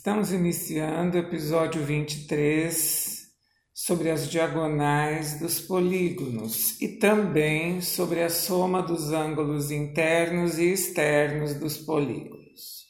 Estamos 0.00 0.32
iniciando 0.32 1.18
o 1.18 1.20
episódio 1.20 1.84
23 1.84 3.28
sobre 3.74 4.10
as 4.10 4.30
diagonais 4.30 5.38
dos 5.38 5.60
polígonos 5.60 6.80
e 6.80 6.96
também 6.96 7.82
sobre 7.82 8.22
a 8.22 8.30
soma 8.30 8.82
dos 8.82 9.12
ângulos 9.12 9.70
internos 9.70 10.58
e 10.58 10.72
externos 10.72 11.52
dos 11.52 11.76
polígonos. 11.76 12.86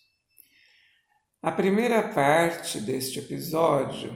A 1.43 1.51
primeira 1.51 2.01
parte 2.01 2.81
deste 2.81 3.19
episódio 3.19 4.15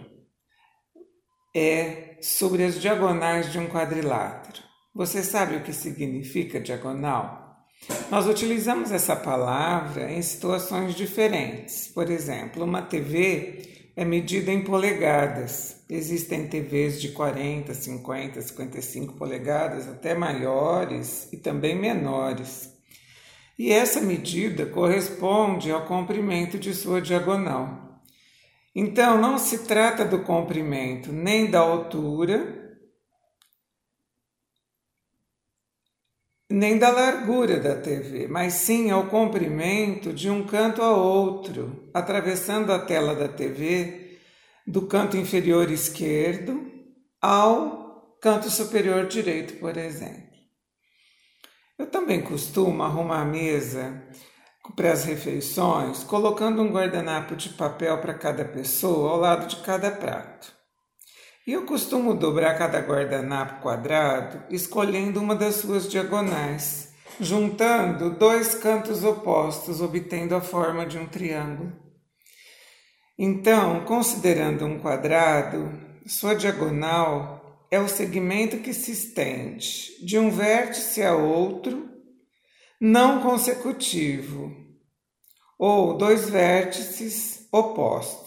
é 1.52 2.16
sobre 2.22 2.62
as 2.62 2.80
diagonais 2.80 3.50
de 3.50 3.58
um 3.58 3.66
quadrilátero. 3.66 4.62
Você 4.94 5.20
sabe 5.24 5.56
o 5.56 5.64
que 5.64 5.72
significa 5.72 6.60
diagonal? 6.60 7.43
Nós 8.10 8.26
utilizamos 8.26 8.92
essa 8.92 9.16
palavra 9.16 10.12
em 10.12 10.22
situações 10.22 10.94
diferentes. 10.94 11.88
Por 11.88 12.10
exemplo, 12.10 12.64
uma 12.64 12.82
TV 12.82 13.90
é 13.96 14.04
medida 14.04 14.52
em 14.52 14.62
polegadas. 14.62 15.82
Existem 15.88 16.46
TVs 16.46 17.00
de 17.00 17.10
40, 17.10 17.74
50, 17.74 18.40
55 18.40 19.14
polegadas, 19.14 19.88
até 19.88 20.14
maiores 20.14 21.28
e 21.32 21.36
também 21.36 21.74
menores. 21.74 22.72
E 23.58 23.70
essa 23.70 24.00
medida 24.00 24.66
corresponde 24.66 25.70
ao 25.70 25.86
comprimento 25.86 26.58
de 26.58 26.74
sua 26.74 27.00
diagonal. 27.00 28.00
Então, 28.74 29.20
não 29.20 29.38
se 29.38 29.58
trata 29.58 30.04
do 30.04 30.20
comprimento 30.20 31.12
nem 31.12 31.48
da 31.48 31.60
altura 31.60 32.53
nem 36.54 36.78
da 36.78 36.88
largura 36.90 37.58
da 37.58 37.74
TV, 37.74 38.28
mas 38.28 38.54
sim 38.54 38.90
ao 38.90 39.08
comprimento 39.08 40.12
de 40.12 40.30
um 40.30 40.46
canto 40.46 40.82
a 40.82 40.92
outro, 40.96 41.90
atravessando 41.92 42.72
a 42.72 42.78
tela 42.78 43.12
da 43.14 43.26
TV 43.26 44.20
do 44.64 44.86
canto 44.86 45.16
inferior 45.16 45.68
esquerdo 45.70 46.64
ao 47.20 48.16
canto 48.22 48.48
superior 48.48 49.06
direito, 49.06 49.58
por 49.58 49.76
exemplo. 49.76 50.32
Eu 51.76 51.86
também 51.86 52.22
costumo 52.22 52.84
arrumar 52.84 53.22
a 53.22 53.26
mesa 53.26 54.04
para 54.76 54.92
as 54.92 55.04
refeições, 55.04 56.04
colocando 56.04 56.62
um 56.62 56.70
guardanapo 56.70 57.34
de 57.34 57.48
papel 57.48 58.00
para 58.00 58.14
cada 58.14 58.44
pessoa 58.44 59.10
ao 59.10 59.18
lado 59.18 59.48
de 59.48 59.56
cada 59.56 59.90
prato. 59.90 60.54
Eu 61.46 61.66
costumo 61.66 62.14
dobrar 62.14 62.56
cada 62.56 62.78
guardanapo 62.78 63.60
quadrado 63.60 64.42
escolhendo 64.48 65.20
uma 65.20 65.34
das 65.34 65.56
suas 65.56 65.90
diagonais, 65.90 66.94
juntando 67.20 68.16
dois 68.16 68.54
cantos 68.54 69.04
opostos, 69.04 69.82
obtendo 69.82 70.34
a 70.34 70.40
forma 70.40 70.86
de 70.86 70.96
um 70.96 71.06
triângulo. 71.06 71.70
Então, 73.18 73.84
considerando 73.84 74.64
um 74.64 74.78
quadrado, 74.78 75.70
sua 76.06 76.34
diagonal 76.34 77.66
é 77.70 77.78
o 77.78 77.88
segmento 77.88 78.60
que 78.60 78.72
se 78.72 78.92
estende 78.92 80.02
de 80.02 80.18
um 80.18 80.30
vértice 80.30 81.02
a 81.02 81.14
outro, 81.14 81.90
não 82.80 83.20
consecutivo, 83.20 84.50
ou 85.58 85.98
dois 85.98 86.30
vértices 86.30 87.46
opostos. 87.52 88.23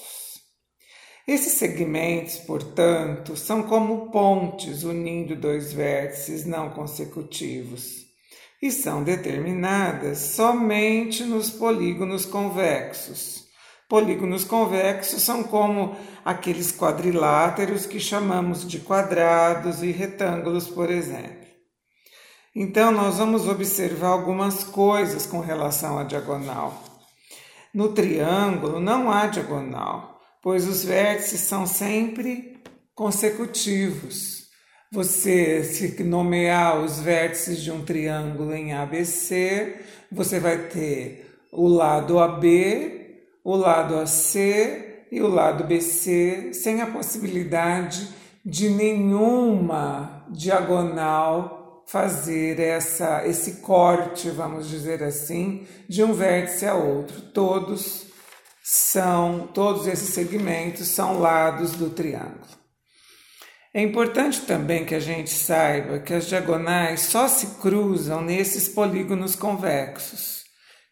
Esses 1.28 1.54
segmentos, 1.54 2.38
portanto, 2.38 3.36
são 3.36 3.64
como 3.64 4.10
pontes 4.12 4.84
unindo 4.84 5.36
dois 5.36 5.74
vértices 5.74 6.46
não 6.46 6.70
consecutivos 6.70 8.06
e 8.62 8.72
são 8.72 9.04
determinadas 9.04 10.20
somente 10.20 11.26
nos 11.26 11.50
polígonos 11.50 12.26
convexos. 12.26 13.44
Polígonos 13.90 14.46
convexos 14.46 15.22
são 15.22 15.44
como 15.44 15.98
aqueles 16.24 16.72
quadriláteros 16.72 17.86
que 17.86 18.00
chamamos 18.00 18.66
de 18.66 18.80
quadrados 18.80 19.84
e 19.84 19.92
retângulos, 19.92 20.70
por 20.70 20.90
exemplo. 20.90 21.46
Então, 22.56 22.90
nós 22.90 23.18
vamos 23.18 23.50
observar 23.50 24.12
algumas 24.12 24.64
coisas 24.64 25.26
com 25.26 25.42
relação 25.42 26.00
à 26.00 26.06
diagonal. 26.06 26.82
No 27.74 27.90
triângulo 27.90 28.80
não 28.80 29.12
há 29.12 29.28
diagonal 29.28 30.17
pois 30.48 30.66
os 30.66 30.82
vértices 30.82 31.42
são 31.42 31.68
sempre 31.68 32.58
consecutivos. 32.96 34.48
Você, 34.90 35.62
se 35.62 36.02
nomear 36.06 36.80
os 36.80 37.02
vértices 37.02 37.62
de 37.62 37.70
um 37.70 37.84
triângulo 37.84 38.56
em 38.56 38.72
ABC, 38.72 39.76
você 40.10 40.40
vai 40.40 40.70
ter 40.70 41.38
o 41.52 41.68
lado 41.68 42.18
AB, 42.18 43.26
o 43.44 43.58
lado 43.58 43.98
AC 43.98 45.08
e 45.12 45.22
o 45.22 45.28
lado 45.28 45.66
BC, 45.66 46.54
sem 46.54 46.82
a 46.82 46.88
possibilidade 46.88 48.08
de 48.46 48.70
nenhuma 48.70 50.26
diagonal 50.30 51.84
fazer 51.86 52.58
essa, 52.58 53.28
esse 53.28 53.60
corte, 53.60 54.30
vamos 54.30 54.70
dizer 54.70 55.04
assim, 55.04 55.68
de 55.90 56.02
um 56.06 56.14
vértice 56.14 56.66
a 56.66 56.74
outro. 56.74 57.20
Todos 57.34 58.08
são, 58.70 59.48
todos 59.54 59.88
esses 59.88 60.14
segmentos 60.14 60.90
são 60.90 61.22
lados 61.22 61.72
do 61.78 61.90
triângulo. 61.90 62.58
É 63.74 63.82
importante 63.82 64.42
também 64.42 64.84
que 64.84 64.94
a 64.94 65.00
gente 65.00 65.30
saiba 65.30 66.00
que 66.00 66.14
as 66.14 66.28
diagonais 66.28 67.04
só 67.04 67.30
se 67.30 67.62
cruzam 67.62 68.22
nesses 68.22 68.68
polígonos 68.68 69.38
convexos, 69.38 70.44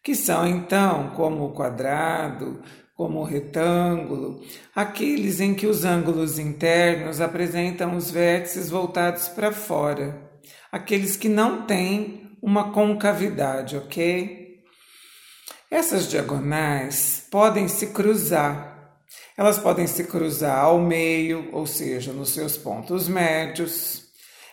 que 0.02 0.14
são 0.14 0.46
então 0.46 1.10
como 1.10 1.44
o 1.44 1.52
quadrado, 1.52 2.62
como 2.94 3.18
o 3.18 3.24
retângulo, 3.24 4.40
aqueles 4.74 5.38
em 5.38 5.52
que 5.52 5.66
os 5.66 5.84
ângulos 5.84 6.38
internos 6.38 7.20
apresentam 7.20 7.94
os 7.94 8.10
vértices 8.10 8.70
voltados 8.70 9.28
para 9.28 9.52
fora, 9.52 10.18
aqueles 10.72 11.14
que 11.14 11.28
não 11.28 11.66
têm 11.66 12.38
uma 12.40 12.72
concavidade, 12.72 13.76
ok? 13.76 14.45
Essas 15.70 16.08
diagonais 16.08 17.26
podem 17.28 17.66
se 17.66 17.88
cruzar. 17.88 19.02
Elas 19.36 19.58
podem 19.58 19.86
se 19.86 20.04
cruzar 20.04 20.60
ao 20.60 20.78
meio, 20.78 21.50
ou 21.52 21.66
seja, 21.66 22.12
nos 22.12 22.30
seus 22.30 22.56
pontos 22.56 23.08
médios. 23.08 24.04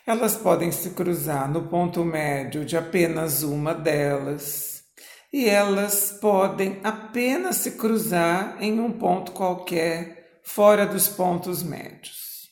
Elas 0.04 0.36
podem 0.36 0.72
se 0.72 0.90
cruzar 0.90 1.48
no 1.48 1.68
ponto 1.68 2.04
médio 2.04 2.64
de 2.64 2.76
apenas 2.76 3.44
uma 3.44 3.72
delas. 3.72 4.82
E 5.32 5.48
elas 5.48 6.18
podem 6.20 6.80
apenas 6.82 7.56
se 7.56 7.72
cruzar 7.72 8.56
em 8.60 8.80
um 8.80 8.90
ponto 8.90 9.32
qualquer, 9.32 10.40
fora 10.42 10.84
dos 10.84 11.08
pontos 11.08 11.62
médios. 11.62 12.48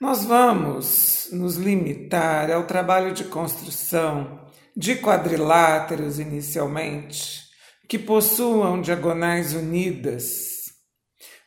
Nós 0.00 0.24
vamos 0.24 1.28
nos 1.32 1.56
limitar 1.56 2.50
ao 2.50 2.64
trabalho 2.64 3.14
de 3.14 3.24
construção 3.24 4.40
de 4.76 4.96
quadriláteros 4.96 6.18
inicialmente 6.18 7.43
que 7.88 7.98
possuam 7.98 8.80
diagonais 8.80 9.52
unidas 9.54 10.54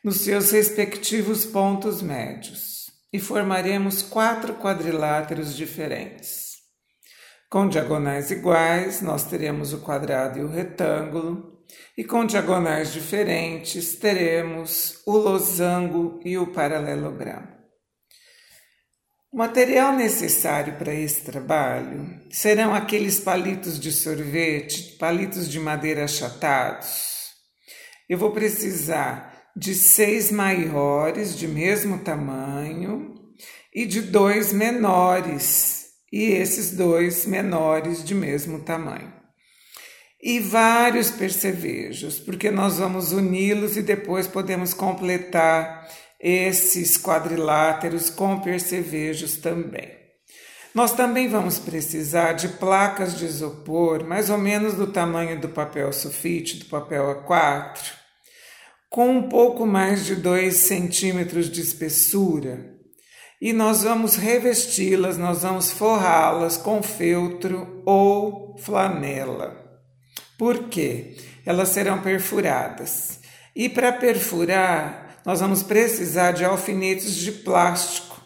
nos 0.04 0.20
seus 0.20 0.50
respectivos 0.50 1.44
pontos 1.44 2.00
médios 2.00 2.90
e 3.12 3.18
formaremos 3.18 4.02
quatro 4.02 4.54
quadriláteros 4.54 5.56
diferentes. 5.56 6.48
Com 7.50 7.68
diagonais 7.68 8.30
iguais, 8.30 9.00
nós 9.00 9.24
teremos 9.24 9.72
o 9.72 9.80
quadrado 9.80 10.38
e 10.38 10.42
o 10.42 10.48
retângulo, 10.48 11.64
e 11.96 12.04
com 12.04 12.24
diagonais 12.24 12.92
diferentes, 12.92 13.96
teremos 13.96 15.02
o 15.06 15.16
losango 15.16 16.20
e 16.24 16.38
o 16.38 16.52
paralelogramo. 16.52 17.57
O 19.30 19.36
material 19.36 19.92
necessário 19.92 20.78
para 20.78 20.94
esse 20.94 21.20
trabalho 21.20 22.18
serão 22.30 22.74
aqueles 22.74 23.20
palitos 23.20 23.78
de 23.78 23.92
sorvete, 23.92 24.96
palitos 24.96 25.50
de 25.50 25.60
madeira 25.60 26.04
achatados. 26.04 27.34
Eu 28.08 28.16
vou 28.16 28.30
precisar 28.30 29.50
de 29.54 29.74
seis 29.74 30.32
maiores 30.32 31.36
de 31.36 31.46
mesmo 31.46 31.98
tamanho 31.98 33.16
e 33.74 33.84
de 33.84 34.00
dois 34.00 34.50
menores, 34.50 35.88
e 36.10 36.30
esses 36.30 36.70
dois 36.70 37.26
menores 37.26 38.02
de 38.02 38.14
mesmo 38.14 38.60
tamanho. 38.60 39.12
E 40.22 40.40
vários 40.40 41.10
percevejos, 41.10 42.18
porque 42.18 42.50
nós 42.50 42.78
vamos 42.78 43.12
uni-los 43.12 43.76
e 43.76 43.82
depois 43.82 44.26
podemos 44.26 44.72
completar 44.72 45.86
esses 46.20 46.96
quadriláteros 46.96 48.10
com 48.10 48.40
percevejos 48.40 49.36
também. 49.36 49.96
Nós 50.74 50.92
também 50.92 51.28
vamos 51.28 51.58
precisar 51.58 52.34
de 52.34 52.48
placas 52.48 53.16
de 53.16 53.24
isopor, 53.24 54.04
mais 54.04 54.30
ou 54.30 54.38
menos 54.38 54.74
do 54.74 54.86
tamanho 54.86 55.40
do 55.40 55.48
papel 55.48 55.92
sulfite, 55.92 56.58
do 56.58 56.66
papel 56.66 57.24
A4, 57.24 57.78
com 58.90 59.10
um 59.10 59.28
pouco 59.28 59.66
mais 59.66 60.04
de 60.04 60.14
2 60.14 60.54
centímetros 60.54 61.50
de 61.50 61.60
espessura. 61.60 62.76
E 63.40 63.52
nós 63.52 63.82
vamos 63.82 64.16
revesti-las, 64.16 65.16
nós 65.16 65.42
vamos 65.42 65.70
forrá-las 65.70 66.56
com 66.56 66.82
feltro 66.82 67.82
ou 67.86 68.56
flanela. 68.58 69.56
Por 70.36 70.68
quê? 70.68 71.16
Elas 71.46 71.70
serão 71.70 72.02
perfuradas 72.02 73.20
E 73.54 73.68
para 73.68 73.92
perfurar, 73.92 75.07
nós 75.28 75.40
vamos 75.40 75.62
precisar 75.62 76.32
de 76.32 76.42
alfinetes 76.42 77.14
de 77.14 77.30
plástico. 77.30 78.18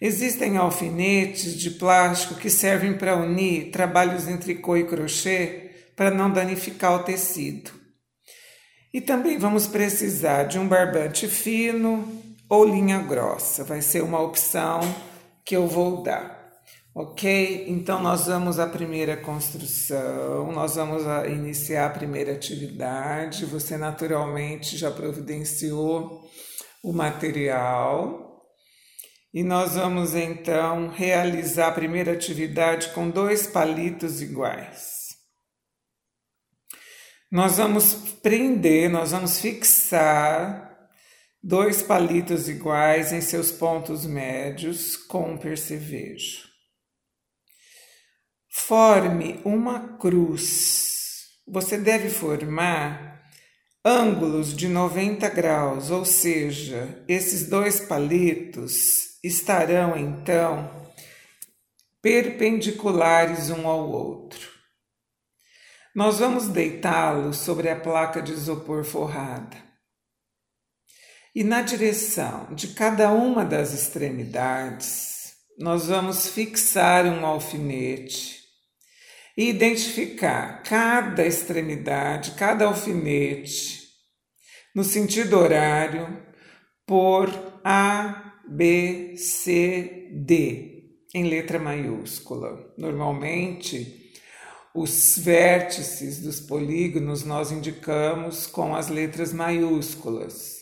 Existem 0.00 0.56
alfinetes 0.56 1.54
de 1.54 1.70
plástico 1.70 2.34
que 2.34 2.50
servem 2.50 2.92
para 2.92 3.14
unir 3.14 3.70
trabalhos 3.70 4.26
em 4.26 4.36
tricô 4.36 4.76
e 4.76 4.82
crochê 4.82 5.70
para 5.94 6.10
não 6.10 6.28
danificar 6.28 6.94
o 6.94 7.04
tecido. 7.04 7.70
E 8.92 9.00
também 9.00 9.38
vamos 9.38 9.68
precisar 9.68 10.42
de 10.42 10.58
um 10.58 10.66
barbante 10.66 11.28
fino 11.28 12.20
ou 12.48 12.64
linha 12.64 12.98
grossa, 12.98 13.62
vai 13.62 13.80
ser 13.80 14.02
uma 14.02 14.20
opção 14.20 14.80
que 15.44 15.54
eu 15.54 15.68
vou 15.68 16.02
dar. 16.02 16.39
Ok? 17.00 17.64
Então, 17.66 18.02
nós 18.02 18.26
vamos 18.26 18.58
à 18.58 18.66
primeira 18.66 19.16
construção, 19.16 20.52
nós 20.52 20.76
vamos 20.76 21.02
iniciar 21.32 21.86
a 21.86 21.90
primeira 21.98 22.34
atividade. 22.34 23.46
Você 23.46 23.78
naturalmente 23.78 24.76
já 24.76 24.90
providenciou 24.90 26.28
o 26.84 26.92
material. 26.92 28.44
E 29.32 29.42
nós 29.42 29.76
vamos 29.76 30.14
então 30.14 30.88
realizar 30.88 31.68
a 31.68 31.72
primeira 31.72 32.12
atividade 32.12 32.90
com 32.90 33.08
dois 33.08 33.46
palitos 33.46 34.20
iguais. 34.20 34.90
Nós 37.32 37.56
vamos 37.56 37.94
prender, 38.22 38.90
nós 38.90 39.12
vamos 39.12 39.40
fixar 39.40 40.70
dois 41.42 41.80
palitos 41.80 42.46
iguais 42.46 43.10
em 43.10 43.22
seus 43.22 43.50
pontos 43.50 44.04
médios 44.04 44.98
com 44.98 45.30
um 45.30 45.38
percevejo. 45.38 46.49
Forme 48.52 49.40
uma 49.44 49.96
cruz. 49.96 51.28
Você 51.46 51.78
deve 51.78 52.10
formar 52.10 53.22
ângulos 53.84 54.56
de 54.56 54.66
90 54.66 55.28
graus, 55.28 55.88
ou 55.92 56.04
seja, 56.04 57.04
esses 57.06 57.48
dois 57.48 57.80
palitos 57.80 59.20
estarão 59.22 59.96
então 59.96 60.68
perpendiculares 62.02 63.50
um 63.50 63.68
ao 63.68 63.88
outro. 63.88 64.50
Nós 65.94 66.18
vamos 66.18 66.48
deitá-los 66.48 67.36
sobre 67.36 67.68
a 67.68 67.78
placa 67.78 68.20
de 68.20 68.32
isopor 68.32 68.82
forrada. 68.82 69.56
E 71.32 71.44
na 71.44 71.62
direção 71.62 72.52
de 72.52 72.74
cada 72.74 73.12
uma 73.12 73.44
das 73.44 73.72
extremidades, 73.72 75.19
nós 75.60 75.88
vamos 75.88 76.26
fixar 76.26 77.04
um 77.04 77.26
alfinete 77.26 78.40
e 79.36 79.50
identificar 79.50 80.62
cada 80.62 81.26
extremidade, 81.26 82.30
cada 82.30 82.64
alfinete, 82.64 83.78
no 84.74 84.82
sentido 84.82 85.38
horário, 85.38 86.24
por 86.86 87.28
A, 87.62 88.38
B, 88.48 89.14
C, 89.18 90.08
D, 90.24 90.94
em 91.14 91.28
letra 91.28 91.58
maiúscula. 91.58 92.72
Normalmente, 92.78 94.14
os 94.74 95.18
vértices 95.18 96.22
dos 96.22 96.40
polígonos 96.40 97.22
nós 97.22 97.52
indicamos 97.52 98.46
com 98.46 98.74
as 98.74 98.88
letras 98.88 99.30
maiúsculas 99.30 100.59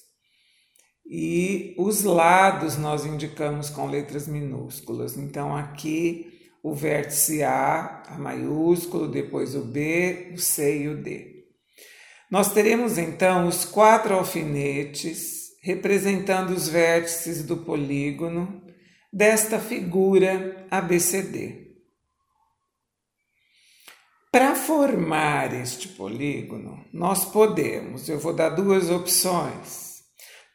e 1.09 1.75
os 1.79 2.05
lados 2.05 2.77
nós 2.77 3.07
indicamos 3.07 3.71
com 3.71 3.87
letras 3.87 4.29
minúsculas. 4.29 5.17
Então 5.17 5.57
aqui 5.57 6.39
o 6.63 6.75
vértice 6.75 7.43
A, 7.43 8.03
a 8.09 8.19
maiúsculo, 8.19 9.09
depois 9.09 9.55
o 9.55 9.63
B, 9.63 10.33
o 10.35 10.39
C 10.39 10.83
e 10.83 10.89
o 10.89 11.03
D. 11.03 11.45
Nós 12.31 12.53
teremos 12.53 12.99
então 12.99 13.49
os 13.49 13.65
quatro 13.65 14.15
alfinetes 14.15 15.39
representando 15.63 16.51
os 16.51 16.69
vértices 16.69 17.43
do 17.43 17.57
polígono 17.57 18.63
desta 19.11 19.59
figura 19.59 20.67
ABCD. 20.71 21.69
Para 24.31 24.55
formar 24.55 25.55
este 25.55 25.89
polígono, 25.89 26.85
nós 26.93 27.25
podemos, 27.25 28.11
eu 28.11 28.19
vou 28.19 28.35
dar 28.35 28.51
duas 28.51 28.91
opções: 28.91 29.88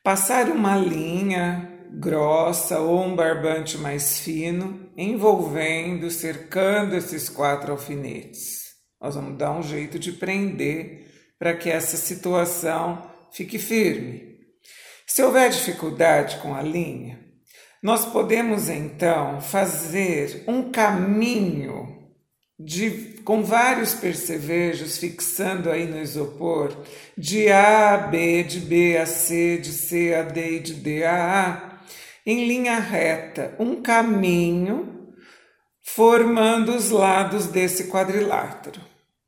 passar 0.03 0.49
uma 0.49 0.75
linha 0.75 1.69
grossa 1.93 2.79
ou 2.79 3.01
um 3.01 3.15
barbante 3.15 3.77
mais 3.77 4.19
fino, 4.19 4.91
envolvendo, 4.97 6.11
cercando 6.11 6.95
esses 6.95 7.29
quatro 7.29 7.71
alfinetes. 7.71 8.63
Nós 8.99 9.15
vamos 9.15 9.37
dar 9.37 9.51
um 9.51 9.63
jeito 9.63 9.97
de 9.97 10.11
prender 10.11 11.07
para 11.39 11.55
que 11.55 11.69
essa 11.69 11.97
situação 11.97 13.09
fique 13.31 13.57
firme. 13.57 14.39
Se 15.07 15.23
houver 15.23 15.49
dificuldade 15.49 16.37
com 16.37 16.53
a 16.53 16.61
linha, 16.61 17.19
nós 17.81 18.05
podemos 18.05 18.69
então 18.69 19.41
fazer 19.41 20.43
um 20.47 20.71
caminho 20.71 22.11
de, 22.59 23.12
com 23.23 23.43
vários 23.43 23.93
percevejos 23.93 24.97
fixando 24.97 25.69
aí 25.69 25.85
no 25.85 25.99
isopor, 25.99 26.75
de 27.17 27.49
A 27.49 27.93
a 27.93 27.97
B, 27.97 28.43
de 28.43 28.59
B 28.59 28.97
a 28.97 29.05
C, 29.05 29.57
de 29.57 29.71
C 29.71 30.13
a 30.13 30.23
D 30.23 30.57
e 30.57 30.59
de 30.59 30.73
D 30.73 31.03
a 31.03 31.49
A, 31.49 31.79
em 32.25 32.47
linha 32.47 32.79
reta, 32.79 33.55
um 33.59 33.81
caminho 33.81 35.13
formando 35.81 36.75
os 36.75 36.89
lados 36.89 37.47
desse 37.47 37.85
quadrilátero, 37.85 38.81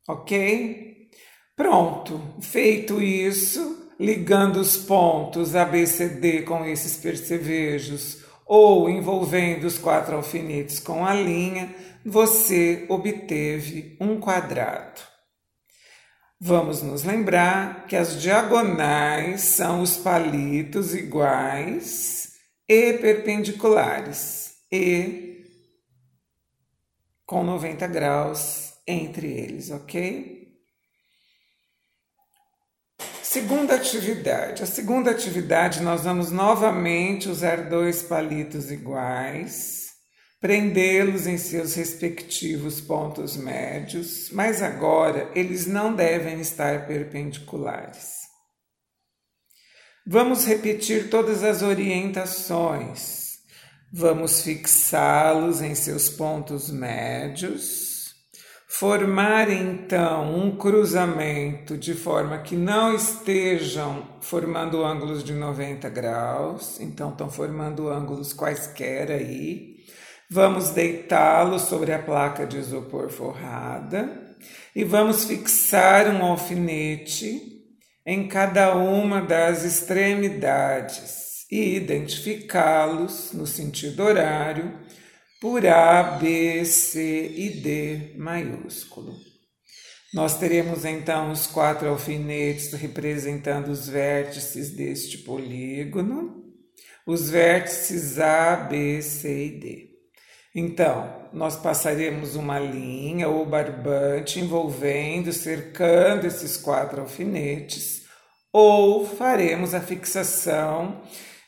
ok? 0.08 1.08
Pronto, 1.54 2.20
feito 2.40 3.02
isso, 3.02 3.90
ligando 3.98 4.56
os 4.56 4.76
pontos 4.76 5.54
ABCD 5.54 6.42
com 6.42 6.64
esses 6.64 6.96
percevejos 6.96 8.25
ou 8.46 8.88
envolvendo 8.88 9.64
os 9.64 9.76
quatro 9.76 10.14
alfinetes 10.14 10.78
com 10.78 11.04
a 11.04 11.12
linha, 11.12 11.74
você 12.04 12.86
obteve 12.88 13.96
um 14.00 14.20
quadrado. 14.20 15.00
Vamos 16.38 16.82
nos 16.82 17.02
lembrar 17.02 17.86
que 17.86 17.96
as 17.96 18.20
diagonais 18.20 19.40
são 19.40 19.82
os 19.82 19.96
palitos 19.96 20.94
iguais 20.94 22.34
e 22.68 22.92
perpendiculares 22.94 24.54
e 24.70 25.44
com 27.24 27.42
90 27.42 27.86
graus 27.88 28.74
entre 28.86 29.26
eles, 29.26 29.70
ok? 29.70 30.45
Segunda 33.36 33.74
atividade. 33.74 34.62
A 34.62 34.66
segunda 34.66 35.10
atividade 35.10 35.82
nós 35.82 36.04
vamos 36.04 36.32
novamente 36.32 37.28
usar 37.28 37.68
dois 37.68 38.02
palitos 38.02 38.70
iguais 38.70 39.90
prendê-los 40.40 41.26
em 41.26 41.36
seus 41.36 41.74
respectivos 41.74 42.80
pontos 42.80 43.36
médios, 43.36 44.30
mas 44.32 44.62
agora 44.62 45.30
eles 45.34 45.66
não 45.66 45.94
devem 45.94 46.40
estar 46.40 46.86
perpendiculares. 46.86 48.20
Vamos 50.06 50.46
repetir 50.46 51.10
todas 51.10 51.44
as 51.44 51.60
orientações. 51.60 53.34
Vamos 53.92 54.40
fixá-los 54.40 55.60
em 55.60 55.74
seus 55.74 56.08
pontos 56.08 56.70
médios, 56.70 57.95
formar 58.66 59.48
então 59.48 60.36
um 60.36 60.56
cruzamento 60.56 61.78
de 61.78 61.94
forma 61.94 62.38
que 62.38 62.56
não 62.56 62.94
estejam 62.94 64.06
formando 64.20 64.84
ângulos 64.84 65.22
de 65.22 65.32
90 65.32 65.88
graus, 65.88 66.80
então 66.80 67.10
estão 67.10 67.30
formando 67.30 67.88
ângulos 67.88 68.32
quaisquer 68.32 69.10
aí. 69.10 69.76
Vamos 70.28 70.70
deitá-lo 70.70 71.60
sobre 71.60 71.92
a 71.92 72.02
placa 72.02 72.44
de 72.44 72.58
isopor 72.58 73.08
forrada 73.08 74.34
e 74.74 74.82
vamos 74.82 75.24
fixar 75.24 76.08
um 76.08 76.24
alfinete 76.24 77.40
em 78.04 78.26
cada 78.26 78.74
uma 78.74 79.20
das 79.20 79.64
extremidades 79.64 81.46
e 81.50 81.76
identificá-los 81.76 83.32
no 83.32 83.46
sentido 83.46 84.02
horário 84.02 84.74
por 85.40 85.66
A, 85.66 86.02
B, 86.02 86.64
C 86.64 87.32
e 87.36 87.50
D 87.60 88.14
maiúsculo. 88.16 89.14
Nós 90.14 90.38
teremos 90.38 90.84
então 90.84 91.30
os 91.30 91.46
quatro 91.46 91.88
alfinetes 91.88 92.72
representando 92.72 93.68
os 93.68 93.88
vértices 93.88 94.70
deste 94.70 95.18
polígono, 95.18 96.42
os 97.06 97.28
vértices 97.28 98.18
A, 98.18 98.56
B, 98.56 99.02
C 99.02 99.46
e 99.46 99.60
D. 99.60 99.86
Então, 100.54 101.28
nós 101.34 101.54
passaremos 101.56 102.34
uma 102.34 102.58
linha 102.58 103.28
ou 103.28 103.44
barbante 103.44 104.40
envolvendo, 104.40 105.30
cercando 105.30 106.26
esses 106.26 106.56
quatro 106.56 107.02
alfinetes, 107.02 108.04
ou 108.50 109.04
faremos 109.04 109.74
a 109.74 109.80
fixação 109.82 111.02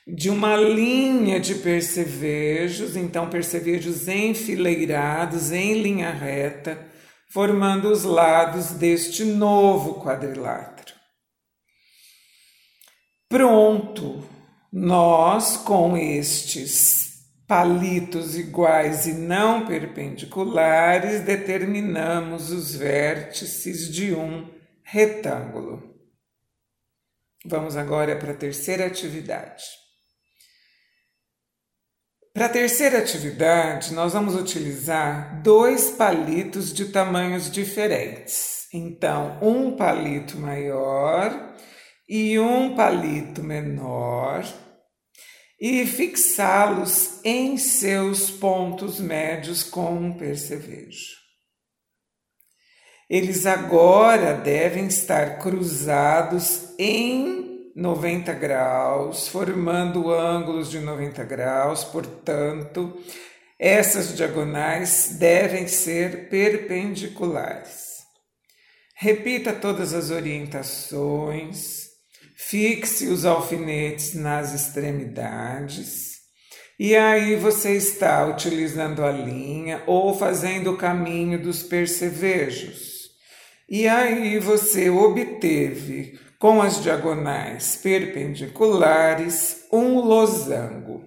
de 0.09 0.31
uma 0.31 0.57
linha 0.57 1.39
de 1.39 1.57
percevejos, 1.57 2.97
então 2.97 3.29
percevejos 3.29 4.09
enfileirados 4.09 5.53
em 5.53 5.83
linha 5.83 6.11
reta, 6.11 6.87
formando 7.29 7.91
os 7.91 8.05
lados 8.05 8.71
deste 8.71 9.23
novo 9.23 10.01
quadrilátero. 10.03 10.95
Pronto, 13.29 14.27
nós 14.73 15.59
com 15.59 15.95
estes 15.95 17.09
palitos 17.47 18.35
iguais 18.35 19.07
e 19.07 19.13
não 19.13 19.67
perpendiculares 19.67 21.21
determinamos 21.21 22.51
os 22.51 22.75
vértices 22.75 23.93
de 23.93 24.15
um 24.15 24.49
retângulo. 24.83 25.83
Vamos 27.45 27.77
agora 27.77 28.17
para 28.17 28.33
a 28.33 28.37
terceira 28.37 28.87
atividade. 28.87 29.88
Para 32.39 32.47
a 32.47 32.51
terceira 32.51 32.99
atividade, 32.99 33.93
nós 33.93 34.13
vamos 34.13 34.37
utilizar 34.37 35.43
dois 35.43 35.91
palitos 35.91 36.73
de 36.73 36.85
tamanhos 36.85 37.51
diferentes. 37.51 38.69
Então, 38.73 39.37
um 39.43 39.75
palito 39.75 40.39
maior 40.39 41.57
e 42.09 42.39
um 42.39 42.77
palito 42.77 43.43
menor 43.43 44.47
e 45.61 45.85
fixá-los 45.85 47.19
em 47.25 47.57
seus 47.59 48.31
pontos 48.31 49.01
médios 49.01 49.65
com 49.65 49.95
um 49.95 50.17
percevejo. 50.17 51.17
Eles 53.11 53.47
agora 53.47 54.35
devem 54.35 54.87
estar 54.87 55.41
cruzados 55.41 56.73
em 56.79 57.48
90 57.79 58.33
graus, 58.33 59.29
formando 59.29 60.13
ângulos 60.13 60.69
de 60.69 60.81
90 60.81 61.23
graus, 61.23 61.85
portanto, 61.85 63.01
essas 63.57 64.17
diagonais 64.17 65.17
devem 65.17 65.69
ser 65.69 66.29
perpendiculares. 66.29 67.99
Repita 68.97 69.53
todas 69.53 69.95
as 69.95 70.11
orientações, 70.11 71.85
fixe 72.37 73.07
os 73.07 73.25
alfinetes 73.25 74.13
nas 74.13 74.53
extremidades 74.53 76.19
e 76.81 76.97
aí 76.97 77.37
você 77.37 77.77
está 77.77 78.27
utilizando 78.27 79.05
a 79.05 79.13
linha 79.13 79.85
ou 79.87 80.17
fazendo 80.17 80.73
o 80.73 80.77
caminho 80.77 81.41
dos 81.41 81.63
percevejos. 81.63 83.09
E 83.69 83.87
aí 83.87 84.39
você 84.41 84.91
obteve 84.91 86.19
com 86.39 86.63
as 86.63 86.81
diagonais 86.83 87.77
perpendiculares 87.77 89.67
um 89.73 89.99
losango. 89.99 91.05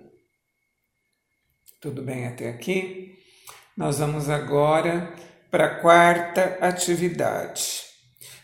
Tudo 1.79 2.03
bem 2.03 2.27
até 2.27 2.49
aqui? 2.49 3.17
Nós 3.75 3.99
vamos 3.99 4.29
agora 4.29 5.15
para 5.49 5.65
a 5.65 5.75
quarta 5.81 6.57
atividade. 6.61 7.81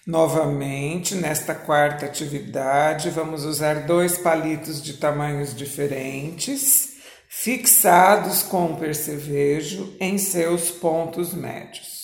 Novamente, 0.06 1.16
nesta 1.16 1.54
quarta 1.54 2.06
atividade, 2.06 3.10
vamos 3.10 3.44
usar 3.44 3.86
dois 3.86 4.18
palitos 4.18 4.82
de 4.82 4.94
tamanhos 4.94 5.54
diferentes 5.54 6.96
fixados 7.28 8.42
com 8.42 8.78
percevejo 8.78 9.96
em 10.00 10.18
seus 10.18 10.72
pontos 10.72 11.34
médios. 11.34 11.97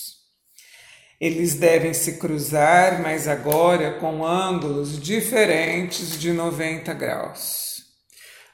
Eles 1.23 1.55
devem 1.55 1.93
se 1.93 2.17
cruzar, 2.17 3.01
mas 3.01 3.27
agora 3.27 3.93
com 3.93 4.25
ângulos 4.25 4.99
diferentes 4.99 6.19
de 6.19 6.33
90 6.33 6.93
graus. 6.93 7.63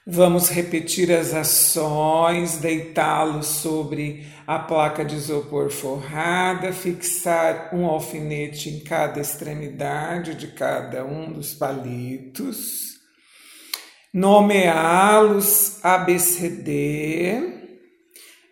Vamos 0.06 0.48
repetir 0.48 1.10
as 1.10 1.34
ações, 1.34 2.58
deitá-los 2.58 3.46
sobre 3.46 4.26
a 4.46 4.58
placa 4.58 5.04
de 5.04 5.16
isopor 5.16 5.70
forrada, 5.70 6.72
fixar 6.72 7.70
um 7.74 7.86
alfinete 7.86 8.70
em 8.70 8.80
cada 8.80 9.20
extremidade 9.20 10.34
de 10.34 10.48
cada 10.48 11.04
um 11.04 11.32
dos 11.32 11.54
palitos 11.54 12.90
nomeá-los 14.12 15.78
ABCD 15.84 17.42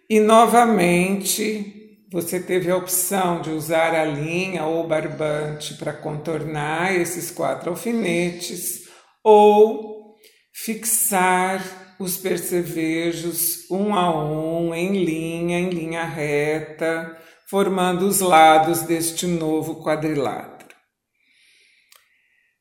e 0.09 0.21
novamente 0.21 1.78
você 2.11 2.41
teve 2.41 2.71
a 2.71 2.77
opção 2.77 3.43
de 3.43 3.51
usar 3.51 3.95
a 3.95 4.05
linha 4.05 4.65
ou 4.65 4.87
barbante 4.87 5.75
para 5.75 5.93
contornar 5.93 6.95
esses 6.95 7.31
quatro 7.31 7.71
alfinetes 7.71 8.89
ou 9.23 10.17
fixar 10.55 11.63
os 12.01 12.17
percevejos 12.17 13.69
um 13.71 13.95
a 13.95 14.11
um 14.25 14.75
em 14.75 15.05
linha, 15.05 15.59
em 15.59 15.69
linha 15.69 16.05
reta, 16.05 17.17
formando 17.51 18.07
os 18.07 18.21
lados 18.21 18.83
deste 18.83 19.27
novo 19.27 19.83
quadrilátero. 19.83 20.75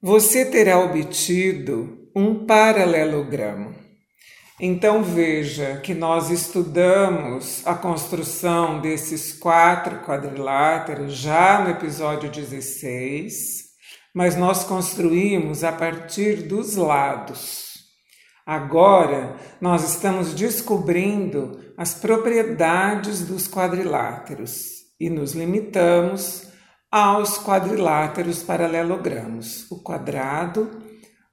Você 0.02 0.46
terá 0.46 0.80
obtido 0.80 2.10
um 2.16 2.46
paralelogramo. 2.46 3.87
Então 4.60 5.04
veja 5.04 5.78
que 5.82 5.94
nós 5.94 6.32
estudamos 6.32 7.62
a 7.64 7.76
construção 7.76 8.82
desses 8.82 9.32
quatro 9.32 10.00
quadriláteros 10.00 11.14
já 11.14 11.62
no 11.62 11.70
episódio 11.70 12.32
16, 12.32 13.36
mas 14.16 14.36
nós 14.36 14.64
construímos 14.64 15.64
a 15.64 15.72
partir 15.72 16.48
dos 16.48 16.76
lados. 16.76 17.76
Agora 18.44 19.36
nós 19.62 19.88
estamos 19.88 20.34
descobrindo 20.34 21.60
as 21.78 21.94
propriedades 21.94 23.22
dos 23.28 23.48
quadriláteros 23.48 24.88
e 25.00 25.08
nos 25.08 25.34
limitamos 25.34 26.48
aos 26.92 27.38
quadriláteros 27.38 28.42
paralelogramos, 28.42 29.70
o 29.70 29.84
quadrado, 29.84 30.82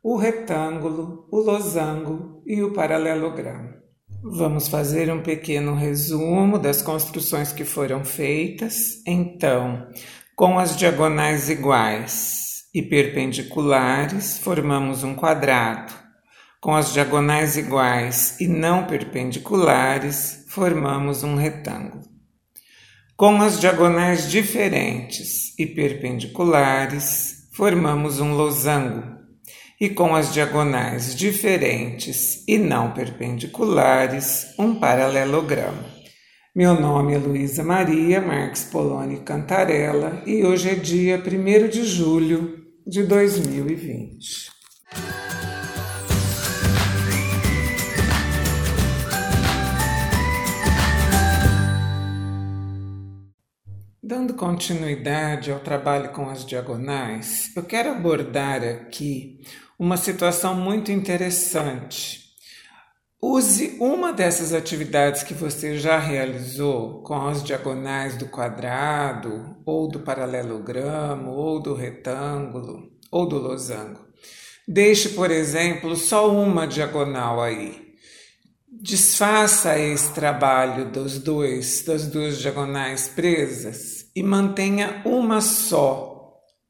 o 0.03 0.15
retângulo, 0.15 1.27
o 1.33 1.39
losango 1.39 2.34
e 2.47 2.63
o 2.63 2.73
paralelogramo. 2.73 3.75
Vamos 4.23 4.69
fazer 4.69 5.13
um 5.13 5.23
pequeno 5.23 5.75
resumo 5.75 6.59
das 6.59 6.81
construções 6.81 7.53
que 7.53 7.65
foram 7.65 8.05
feitas. 8.05 9.03
Então, 9.07 9.87
com 10.35 10.59
as 10.59 10.77
diagonais 10.77 11.51
iguais 11.51 12.65
e 12.75 12.81
perpendiculares, 12.81 14.39
formamos 14.39 15.05
um 15.05 15.15
quadrado. 15.15 15.93
Com 16.61 16.75
as 16.75 16.93
diagonais 16.95 17.59
iguais 17.59 18.41
e 18.41 18.49
não 18.49 18.87
perpendiculares, 18.87 20.47
formamos 20.49 21.23
um 21.23 21.37
retângulo. 21.37 22.03
Com 23.17 23.43
as 23.43 23.61
diagonais 23.61 24.31
diferentes 24.31 25.57
e 25.59 25.67
perpendiculares, 25.67 27.47
formamos 27.53 28.21
um 28.21 28.33
losango 28.33 29.14
e 29.81 29.89
com 29.89 30.15
as 30.15 30.33
diagonais 30.33 31.15
diferentes 31.15 32.45
e 32.47 32.59
não 32.59 32.93
perpendiculares, 32.93 34.47
um 34.59 34.75
paralelogramo. 34.75 35.85
Meu 36.55 36.81
nome 36.81 37.15
é 37.15 37.19
Luísa 37.19 37.65
Maria 37.65 38.21
Marques 38.21 38.65
Poloni 38.65 39.21
Cantarella 39.21 40.23
e 40.25 40.45
hoje 40.45 40.71
é 40.71 40.75
dia 40.75 41.17
1 41.19 41.69
de 41.69 41.85
julho 41.85 42.65
de 42.87 43.03
2020. 43.03 44.55
Dando 54.07 54.35
continuidade 54.35 55.51
ao 55.51 55.59
trabalho 55.59 56.11
com 56.11 56.29
as 56.29 56.45
diagonais, 56.47 57.51
eu 57.57 57.65
quero 57.65 57.91
abordar 57.91 58.63
aqui 58.63 59.41
uma 59.79 59.97
situação 59.97 60.55
muito 60.55 60.93
interessante. 60.93 62.25
Use 63.23 63.79
uma 63.81 64.13
dessas 64.13 64.53
atividades 64.53 65.23
que 65.23 65.33
você 65.33 65.79
já 65.79 65.99
realizou 65.99 67.03
com 67.03 67.27
as 67.27 67.43
diagonais 67.43 68.17
do 68.19 68.27
quadrado, 68.27 69.57
ou 69.65 69.89
do 69.89 70.01
paralelogramo, 70.01 71.31
ou 71.31 71.59
do 71.59 71.73
retângulo, 71.75 72.91
ou 73.11 73.27
do 73.27 73.39
losango. 73.39 74.05
Deixe, 74.69 75.11
por 75.11 75.31
exemplo, 75.31 75.97
só 75.97 76.31
uma 76.31 76.67
diagonal 76.67 77.43
aí. 77.43 77.95
Desfaça 78.71 79.79
esse 79.79 80.13
trabalho 80.13 80.91
dos 80.91 81.19
dois, 81.19 81.83
das 81.83 82.07
duas 82.07 82.39
diagonais 82.39 83.09
presas 83.09 84.05
e 84.15 84.23
mantenha 84.23 85.01
uma 85.05 85.41
só 85.41 86.14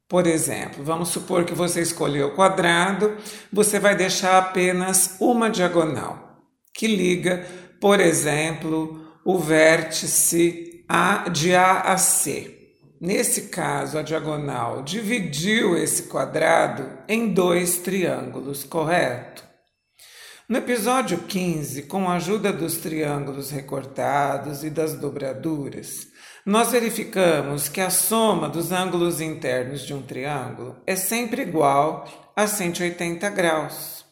por 0.07 0.27
exemplo, 0.27 0.83
vamos 0.83 1.09
supor 1.09 1.45
que 1.45 1.53
você 1.53 1.81
escolheu 1.81 2.27
o 2.27 2.35
quadrado, 2.35 3.17
você 3.51 3.79
vai 3.79 3.95
deixar 3.95 4.37
apenas 4.37 5.17
uma 5.19 5.49
diagonal, 5.49 6.43
que 6.73 6.87
liga, 6.87 7.45
por 7.81 7.99
exemplo, 7.99 9.03
o 9.25 9.39
vértice 9.39 10.85
A 10.87 11.29
de 11.29 11.55
A 11.55 11.81
a 11.81 11.97
C. 11.97 12.51
Nesse 13.01 13.43
caso, 13.49 13.97
a 13.97 14.01
diagonal 14.01 14.83
dividiu 14.83 15.75
esse 15.75 16.03
quadrado 16.03 16.99
em 17.07 17.33
dois 17.33 17.79
triângulos, 17.79 18.63
correto? 18.63 19.43
No 20.47 20.59
episódio 20.59 21.17
15, 21.17 21.83
com 21.83 22.07
a 22.07 22.15
ajuda 22.15 22.53
dos 22.53 22.77
triângulos 22.77 23.49
recortados 23.49 24.63
e 24.63 24.69
das 24.69 24.93
dobraduras, 24.93 26.07
nós 26.45 26.71
verificamos 26.71 27.67
que 27.67 27.81
a 27.81 27.89
soma 27.89 28.47
dos 28.47 28.71
ângulos 28.71 29.19
internos 29.19 29.81
de 29.81 29.93
um 29.93 30.01
triângulo 30.03 30.77
é 30.85 30.95
sempre 30.95 31.41
igual 31.41 32.07
a 32.35 32.45
180 32.45 33.27
graus. 33.31 34.05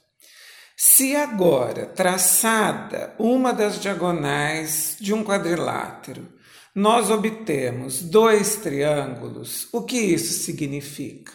Se 0.75 1.15
agora, 1.15 1.85
traçada 1.85 3.13
uma 3.19 3.53
das 3.53 3.79
diagonais 3.79 4.97
de 4.99 5.13
um 5.13 5.23
quadrilátero, 5.23 6.27
nós 6.73 7.11
obtemos 7.11 8.01
dois 8.01 8.55
triângulos, 8.55 9.67
o 9.71 9.83
que 9.83 9.97
isso 9.97 10.43
significa? 10.43 11.31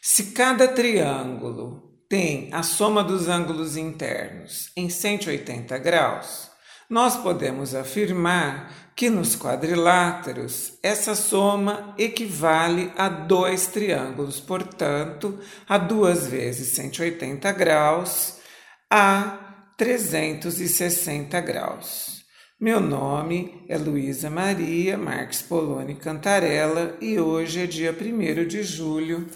Se 0.00 0.26
cada 0.26 0.68
triângulo 0.68 1.92
tem 2.08 2.50
a 2.52 2.62
soma 2.62 3.02
dos 3.02 3.26
ângulos 3.26 3.76
internos 3.76 4.70
em 4.76 4.88
180 4.88 5.76
graus, 5.78 6.53
nós 6.94 7.16
podemos 7.16 7.74
afirmar 7.74 8.72
que 8.94 9.10
nos 9.10 9.34
quadriláteros 9.34 10.78
essa 10.80 11.16
soma 11.16 11.92
equivale 11.98 12.92
a 12.96 13.08
dois 13.08 13.66
triângulos, 13.66 14.38
portanto, 14.38 15.36
a 15.68 15.76
duas 15.76 16.28
vezes 16.28 16.68
180 16.68 17.50
graus 17.50 18.38
a 18.88 19.72
360 19.76 21.40
graus. 21.40 22.22
Meu 22.60 22.78
nome 22.78 23.64
é 23.68 23.76
Luísa 23.76 24.30
Maria 24.30 24.96
Marques 24.96 25.42
Poloni 25.42 25.96
Cantarella 25.96 26.96
e 27.00 27.18
hoje 27.18 27.62
é 27.64 27.66
dia 27.66 27.90
1 27.90 28.46
de 28.46 28.62
julho 28.62 29.26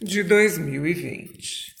de 0.00 0.22
2020. 0.22 1.77